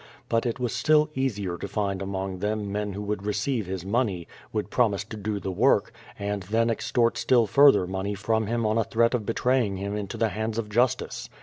[0.29, 4.27] But it was still easier to find among them men who would receive his money,
[4.51, 8.79] would promise to do the work, and then extort still further money from him on
[8.79, 11.29] a threat of betraying him into the hands of justice.